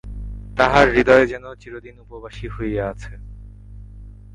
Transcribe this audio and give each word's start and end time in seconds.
তাহার 0.57 0.87
হৃদয় 0.95 1.25
যেন 1.27 1.45
চিরদিন 1.55 1.95
উপবাসী 1.99 2.47
হইয়া 2.47 2.83
আছে। 2.87 3.13